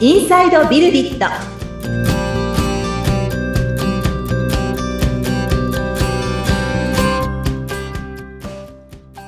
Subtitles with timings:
[0.00, 1.26] インサイドビルディット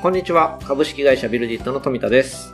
[0.03, 0.59] こんにちは。
[0.65, 2.53] 株式会社ビルディットの富田です。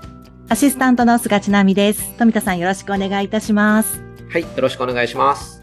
[0.51, 4.01] アシスタントの菅千奈美です富田さんよろしくお願いいたします
[4.31, 4.43] はい。
[4.43, 5.63] よろしくお願いします。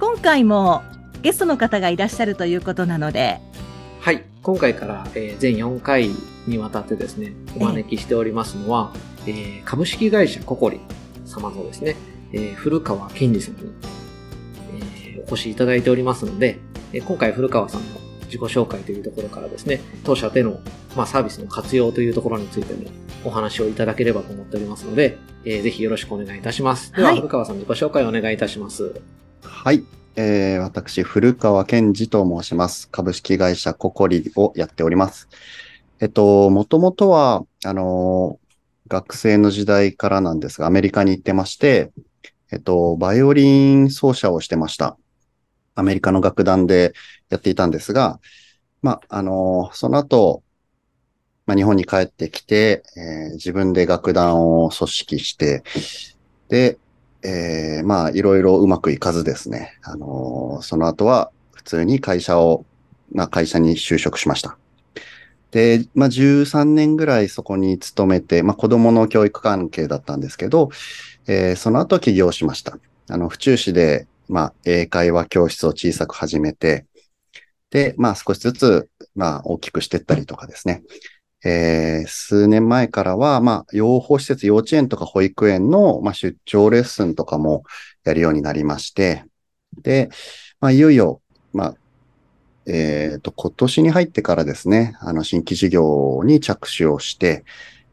[0.00, 0.82] 今回も
[1.22, 3.40] ゲストの方がいらっしゃるということなので
[4.00, 4.22] はい。
[4.42, 6.10] 今回から、えー全4回
[6.46, 8.92] にわたってですね、お招きしておりますのは、
[9.26, 10.80] えー株式会社ココリ
[11.28, 11.96] 様のですね、
[12.32, 13.60] えー古川健二さんに、
[14.80, 16.58] えーお越しいただいておりますので、
[16.92, 20.60] えー今回古川さんの自己紹介というところからですね、当社での、
[20.96, 22.90] まあ、サービスの活用というところについても
[23.24, 26.92] お話をいただければと思っておりますので、えーぜひよろしくお願いいたします。
[26.92, 29.00] では、はい古川さん自己紹介をお願いいたします。
[29.42, 29.84] はい。
[30.16, 32.88] えー、私、古川健二と申します。
[32.90, 35.28] 株式会社ココリをやっております。
[36.00, 38.47] えっと、もともとは、あのー
[38.88, 41.92] 学生の時代からなんですが、アメリカに行ってまして、
[42.50, 44.96] えっと、バイオリン奏者をしてました。
[45.74, 46.94] アメリカの楽団で
[47.28, 48.20] やっていたんですが、
[48.82, 50.42] まあ、のその後、
[51.46, 55.62] ま、日本に帰ってきて、えー自分で楽団を組織して、
[56.48, 56.78] で、
[57.22, 59.78] えーまあ、いろいろうまくいかずですね。
[59.82, 62.64] あのその後は普通に会社を、
[63.12, 64.58] まあ、会社に就職しました。
[65.50, 70.70] で、まあ、13年ぐらいそこに勤めて、まあ、子供の教育関係だったんですけど、
[71.26, 72.78] えーその後起業しました。
[73.08, 76.86] あの、府中市で、まあ、英会話教室を小さく始めて、
[77.70, 80.82] で、まあ、少しずつ、まあ、大きくしていったりとかですね。
[81.44, 87.64] えー数年前からは、まあ、養護施設、幼稚園とか保育園の、まあ、出張レッスンとかも
[88.04, 89.24] やるようになりまして、
[89.82, 90.10] で、
[90.60, 91.22] まあ、いよいよ、
[91.52, 91.74] まあ、
[92.68, 97.44] えっと、今年に入ってからですね、あの、新規事業に着手をして、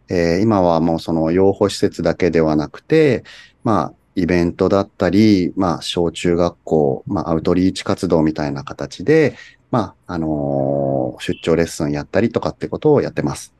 [0.09, 3.23] えー今はもうその養護施設だけではなくて、
[3.63, 9.37] まあ、イベントだったり、まあ、小中学校、まあ、アウトリーチ活動みたいな形で、
[9.71, 13.53] まあ、あのー出張レッスンやったりとかってことをやってます。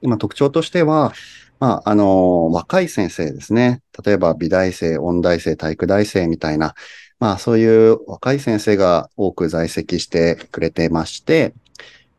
[0.00, 1.12] 今特徴としては、
[1.60, 3.82] まあ、あのー若い先生ですね。
[4.04, 6.74] 例えば美大生、音大生、体育大生みたいな、
[7.20, 11.52] まあ、そういう若い先生が多く在籍してくれてまして、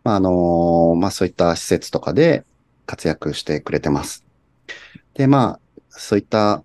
[0.04, 2.44] まあ、あのまあ、そういった施設とかで
[2.86, 4.26] 活躍してくれてます。
[5.14, 6.64] で、まあ、そういった、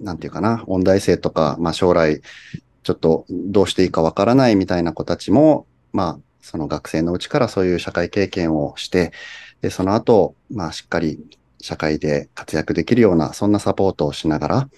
[0.00, 2.20] なんていうかな、音大生とか、まあ、将来、
[2.82, 9.12] ちょっとどうしていいかわからないみたいな子たちも、まあ、その学生のうちからそういう社会経験をして、
[9.60, 11.20] で、その後、まあ、しっかり
[11.60, 14.68] 社会で活躍できるような、そんなサポートをしながら、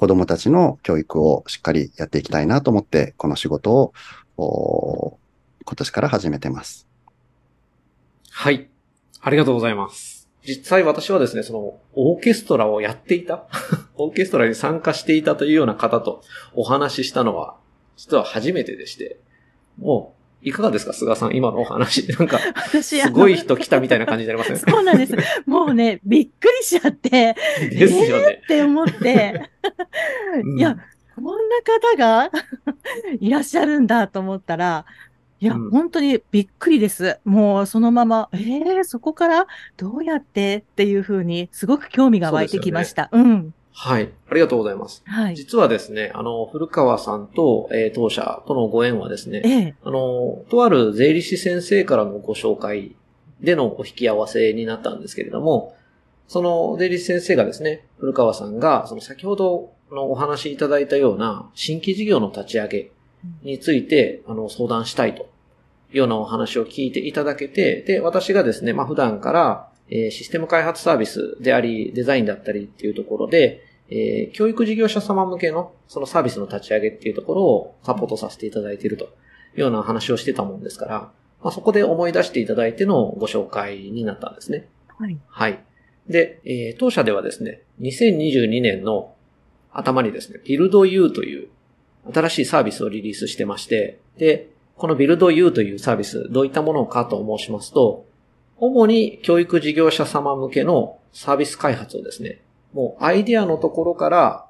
[0.00, 3.92] 子供たちの教育をしっかりやっていきたいなと思って、この仕事
[4.38, 5.18] を、
[5.66, 6.88] 今年から始めてます。
[8.30, 8.70] はい。
[9.20, 10.26] ありがとうございます。
[10.42, 13.46] 実際私はですね、その、オーケストラをやっていた？
[13.96, 16.22] オーケストラに参加していたというような方と
[16.54, 17.58] お話ししたのは、
[17.98, 19.20] 実は初めてでして、
[19.76, 22.08] もう、いかがですか菅さん、今のお話。
[22.18, 24.56] なんか、 私すごい人来たみたいな感じになりません？
[24.58, 25.14] そうなんです
[25.46, 27.36] もうねびっくりしちゃって
[27.70, 28.40] ですよね。
[28.44, 29.50] って思って
[30.42, 30.76] うんいや
[31.14, 32.30] こんな方が
[33.20, 34.86] いらっしゃるんだと思ったら、
[35.40, 37.18] いや、うん本当にびっくりです。
[37.24, 39.46] もうそのまま、えー、そこから
[39.76, 43.10] どうやってっていうふうに、すごく興味が湧いてきました。
[43.12, 43.54] うん。
[43.72, 44.10] はい。
[44.28, 45.02] ありがとうございます。
[45.06, 45.36] はい。
[45.36, 52.94] 実はですね、あの、古川さんと、えー当社とのご縁はですね、ええあの、とある税理士先生からのご紹介
[53.40, 55.76] でのお引き合わせになったんですけれども、
[56.28, 62.90] その税理士先生がですね、古川さんが、その先ほどのお話しいただいたような新規事業の立ち上げ
[63.42, 79.08] について、あの、相談したいというようなお話を聞いていただけて、で、私がですね、まあ、普段から、えーシステム開発サービスであり、デザインだったりっていうところで、えー教育事業者様向けのそのサービスの立ち上げっていうところをサポートさせていただいているとい
[79.58, 81.12] うような話をしてたもんですから、
[81.42, 84.68] まあ、そこで思い出していただいてのご紹介になったんですね。
[84.98, 85.18] はい。
[85.28, 85.58] はい。
[86.08, 89.14] で、えー当社ではですね、2022年の
[89.72, 91.48] 頭にですね、Build You という
[92.12, 98.06] 新しいサービスをリリースしてまして、で、この Build You というサービス、どういったものかと申しますと、
[98.60, 102.40] 主に教育事業者様向けのサービス開発をですね、
[102.74, 104.46] もうアイデアのところから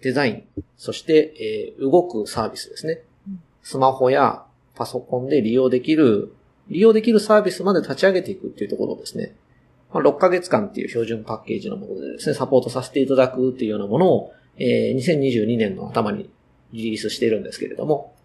[0.00, 3.42] デザイン、そして、えー動くサービスですねうん。
[3.62, 4.44] スマホや
[4.74, 6.34] パソコンで利用できる、
[6.68, 9.36] 利用できるサービスまで立ち上げていくっていうところをですね、
[9.92, 16.30] まあ、6ヶ月間っていう標準パッケージのものでですね、サポートさせていただくっていうようなものを、えー2022年の頭に
[16.72, 18.15] リリースしているんですけれども、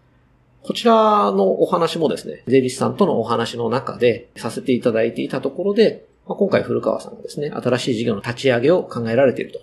[0.62, 9.60] こちらのお話もですね、税理士さんとのお話の中でさせていただいていたところで、まあ、今回古川さんがですね、新しい事業の立ち上げを考えられていると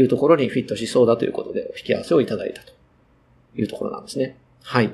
[0.00, 2.72] いうところにフィットしそうだということで、お引き合わせをいただいたと
[3.56, 4.36] いうところなんですね。
[4.62, 4.92] はい。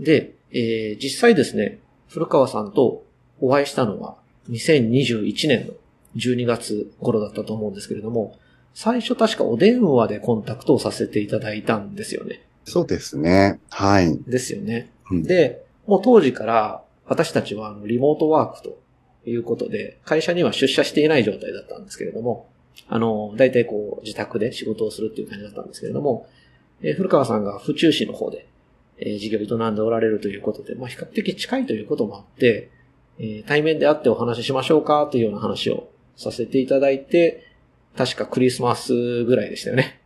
[0.00, 1.78] で、えー、実際ですね、
[2.08, 3.04] 古川さんと
[3.40, 4.16] お会いしたのは
[4.50, 5.74] 2021年の
[6.16, 8.36] 12月頃だったと思うんですけれども、
[8.74, 12.47] 最初確かお電話でコンタクトをさせていただいたんですよね。
[12.68, 13.60] そうですね。
[13.70, 14.18] はい。
[14.26, 14.90] ですよね。
[15.10, 18.78] うん、で、もう当時から私たちはリモートワークと
[19.26, 22.48] いうことで、会社には出社していない状態だったんですけれども、
[22.88, 26.28] あの、大体こう自宅で仕事をするっていう感じだったんですけれども、
[26.82, 28.46] えー、古川さんが府中市の方で、
[28.98, 32.70] えー、事業を営んでおられるということで、まあ比較的近いということもあって、
[33.18, 37.44] えー、対面で会ってお話ししましょうかというような話をさせていただいて、
[37.96, 40.00] 確かクリスマスぐらいでしたよね。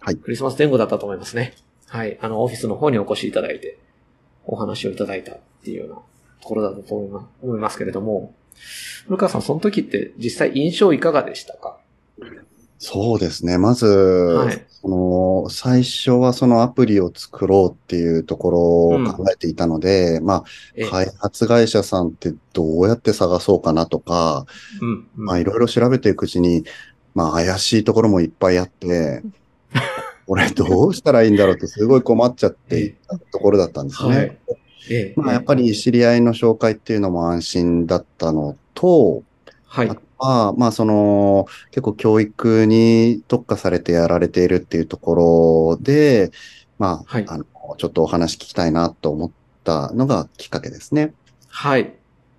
[0.00, 0.16] はい。
[0.16, 1.54] クリスマス前後だったと思いますね。
[1.88, 2.18] はい。
[2.20, 3.78] あの、オフィスの方にお越しいただいて、
[4.46, 6.02] お話をいただいたっていうようなと
[6.42, 8.34] ころだと思いますけれども、
[9.06, 11.78] 古川さん、その時って実際印象いかがでしたか？
[12.78, 13.56] そうですね。
[13.56, 20.44] まず、はい、その、最初はそのアプリを作ろうっていうところを考えていたので、うん、まあ、
[20.90, 24.44] 開発会社さんってどうやって探そうかなとか、
[24.82, 26.64] うんうん、まあ、いろいろ調べていくうちに、
[27.14, 29.22] まあ、怪しいところもいっぱいあって、
[30.26, 34.16] 俺どうしたらいいんだろうってすごい困っちゃっていたところだったんですね。
[34.16, 34.38] はい
[34.90, 39.22] ええ、まあ、やっぱり知り合いの紹介っていうのも安心だったのと、
[39.66, 39.88] はい。
[40.18, 46.30] は、まあ、その、結構教育に特化されてやられているっていうところで、
[46.78, 47.44] まあ、はい、あの、
[47.78, 49.30] ちょっとお話聞きたいなと思っ
[49.64, 51.14] たのがきっかけですね。
[51.48, 51.94] はい。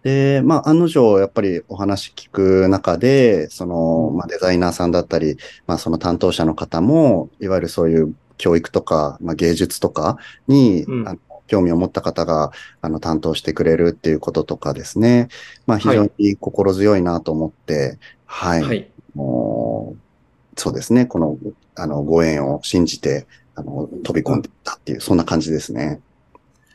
[0.05, 5.35] で、まあ、案の定、やっぱりお話聞く中で、その、まあ、デザイナーさんだったり、
[5.65, 15.27] まあ、その担当者の方も、いわゆるそういう教育とか、まあ、芸術とかに、うん、あの興味を持った方が、あの、担当してくれるっていうこととかですね。
[15.65, 17.97] まあ、非常に心強いなと思って、
[18.27, 18.61] はい。
[18.61, 21.07] はい、もうそうですね。
[21.07, 21.39] この、
[21.73, 23.25] あの、ご縁を信じて、
[23.55, 25.99] あの、飛び込んでいったっていう、そんな感じですね。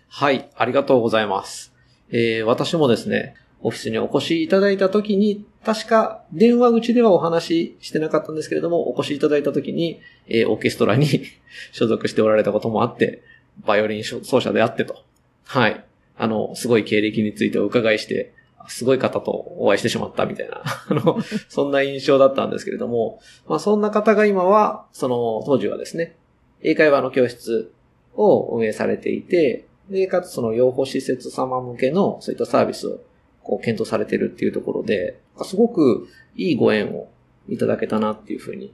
[0.08, 0.50] はい。
[0.56, 1.69] ありがとうございます。
[2.12, 11.06] えー、私もですね、オフィスにお越しいただいたときに、確か電話口ではお話ししてなかったんですけれども、お越しいただいたときに、えー、オーケストラに
[11.72, 13.22] 所属しておられたこともあって、
[13.64, 14.96] バイオリン奏者であってと。
[15.44, 15.84] はい。
[16.16, 18.32] あの、すごい経歴についてお伺いして、
[18.68, 21.18] すごい方とお会いしてしまったみたいな、 あの、
[21.48, 26.16] そんな印象だったんですけれども、まあそんな方が今は、その当時はですね、
[26.62, 27.72] 英会話の教室
[28.14, 33.00] を運営されていて、で、かつその養護施設様向けのそういったサービスを
[33.42, 37.08] こう検討されてるっていうところで、すごくいいご縁を
[37.48, 38.72] いただけたなっていうふうに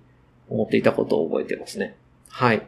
[0.48, 1.96] 思っていたことを覚えてますね。
[2.28, 2.66] はい。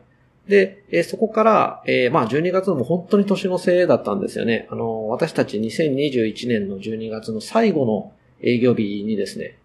[0.49, 4.67] で、え、そこから、えー、まあ12月も本当に年のせいだったんですよね。
[4.71, 9.59] あの、私たち2021年の12月の最後の営業日にですね、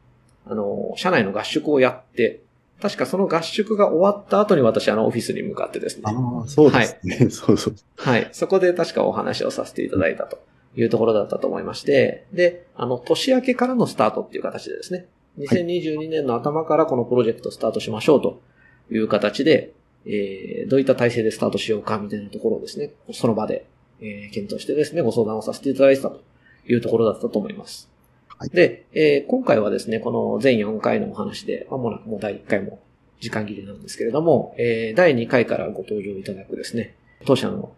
[0.45, 2.41] あの、社内の合宿をやって、
[2.83, 6.01] 確かその合宿が終わった後に私あのオフィスに向かってですね。
[6.03, 7.15] ああ、そうですね。
[7.15, 7.75] はい、 そうそう。
[7.95, 8.27] はい。
[8.33, 10.37] そこで確かお話をさせていただいたと
[10.75, 15.07] いうところだったと思いまして、で、あの、年明けからのスタートっていう形でですね、
[15.39, 18.41] 2022年の頭からこのプロジェクトスタートしましょうと
[18.91, 19.71] いう形で、
[20.05, 23.65] えー、どういった体制でスタートしようかみたいなところをですね、その場で、
[24.01, 26.21] えー、検討してですね、ご相談をさせていただいてたと
[26.67, 27.92] いうところだったと思います。
[28.37, 32.79] はい、で、えー、今回はですね、この全4回のお話で、まもなくもう第1回も
[33.19, 37.71] 時間切れなんですけれども、えー、第2回からご登場いただくですね、当社の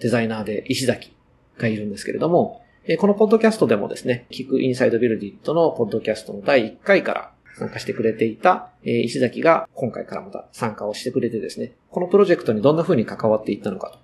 [0.00, 1.12] デザイナーで石崎
[1.58, 13.98] がいるんですけれども、えー、このポッドキャストでもですね、聞くインサイドビルディットのポッドキャストの第1回から参加してくれていた、えー、石崎が今回からまた参加をしてくれてですね、このプロジェクトにどんな風に関わっていったのか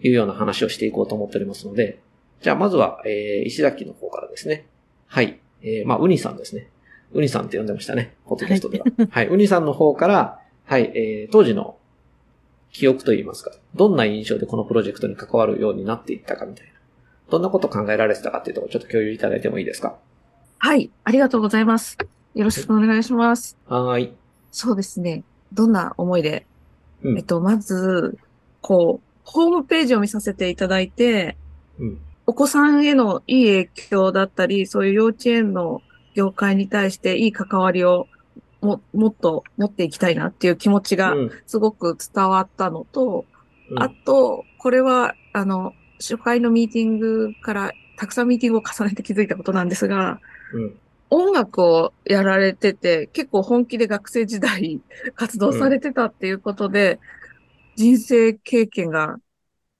[0.00, 2.00] というような話をしていこうと思っておりますので、
[2.42, 4.66] じゃあまずは、えー、石崎の方からですね。
[5.12, 5.38] はい。
[5.60, 6.70] えー、まあ、ウニさんですね。
[7.12, 8.16] ウニさんって呼んでましたね。
[8.24, 8.86] ポッドキャストでは。
[8.96, 9.26] はい、 はい。
[9.28, 11.76] ウニさんの方から、はい、えー、当時の
[12.70, 16.72] 記憶といいますか、どんな印象でこのプロジェクトに関わるようになっていったかみたいな。
[17.28, 19.98] どんなこと考えられてたかっていうところちょっと共有いただいてもいいですか？
[20.58, 21.98] はい、ありがとうございます。
[22.34, 23.58] よろしくお願いします。
[23.66, 24.14] はい。
[24.50, 25.24] そうですね。
[25.52, 26.46] どんな思いで、
[27.02, 28.16] うん、えっと、まず、
[28.62, 31.36] こう、ホームページを見させていただいて、
[31.78, 35.82] うん、お子さんへのいい影響だったり、そういう幼稚園の
[36.14, 38.06] 業界に対していい関わりを
[38.60, 41.14] ももっと持っていきたいなっていう気持ちが
[41.46, 43.26] すごく伝わったのと、
[43.70, 50.20] うん、あと、これは、あの、初回のミーティングからたくさんミーティングを重ねて気づいたことなんですが、
[50.54, 50.78] うん、
[51.10, 54.80] 音楽をやられてて、結構本気で学生時代
[55.14, 56.98] 活動されてたっていうことで、うん、
[57.76, 59.18] 人生経験が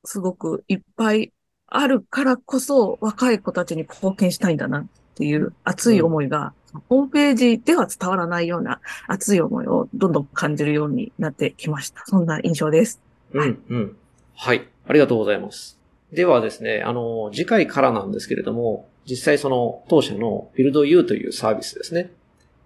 [0.05, 1.33] すごくいっぱい
[1.77, 12.05] あるからこそ若い子たちに貢献したいんだなっていう熱い思いが、うん、ホームページでは伝わらないような熱い思いをどんどん感じるようになってきました。
[12.07, 13.01] そんな印象です。
[13.33, 13.97] うん、うん。
[14.35, 14.69] はい。
[14.87, 15.79] ありがとうございます。
[16.13, 22.11] ではですね、あの、次回からなんですけれども、実際その当社の BuildU というサービスですね。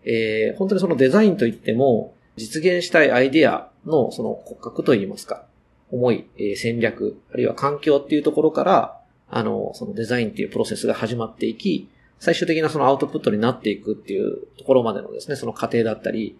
[0.04, 5.44] えー、本当にそのデザインといっても、実現したいアイデアのその骨格といいますか、
[5.90, 8.96] 思い、え、戦略、あるいは環境っていうところから、
[9.28, 16.38] あの、そのデザインっていうプロセスが始まっていき、最終的なそのアウトプットになっていくっていうところまでのですね、その過程だったり、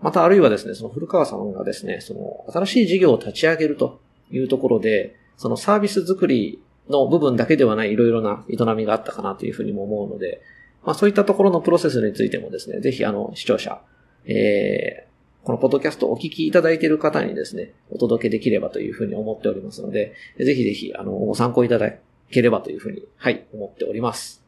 [0.00, 10.42] またあるいはですね、その古川さんがですね、その新しい事業を立ち上げるというところで、そのサービス作りの部分だけではないいろいろな営みがあったかなというふうにも思うので、
[10.84, 13.80] まあそういったところのプロセスについてもですね、ぜひあの視聴者、
[14.26, 15.13] えー、
[15.44, 21.92] このポッドキャストをお聞きいただいている方にですね、お届けできればというふうに思っておりますので、ぜひぜひ、あの、ご参考いただ
[22.30, 24.42] ければというふうに、はい、思っております。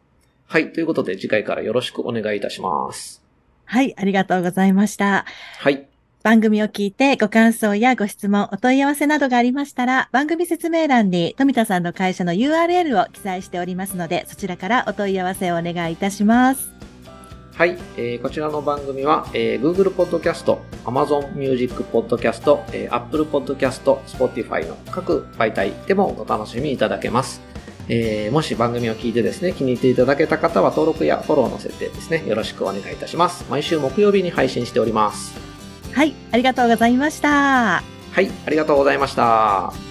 [0.47, 3.23] はい、ということで次回からよろしくお願いいたします。
[3.67, 5.27] はい、ありがとうございました。
[5.59, 5.87] はい。
[6.23, 16.76] 番組を聞いてご感想やご質問、お問い合わせなどがありましたら、番組説明欄に富田さんの会社の URL を記載しておりますので、そちらからお問い合わせをお願いいたします。
[17.57, 27.41] はい、えー、こちらの番組は、えー、Google Podcast、Amazon Music Podcast、えー、Apple Podcast、Spotify の各媒体でもお楽しみいただけます。
[27.89, 33.47] えー、もし番組を聞いてですね、気に入っていただけた方は登録やフォローの設定ですね、よろしくお願いいたします。
[33.49, 35.35] 毎週木曜日に配信しております。
[35.95, 37.83] はい、ありがとうございました。
[38.13, 39.86] はい、ありがとうございました。